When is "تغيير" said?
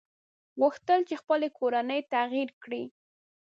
2.13-2.49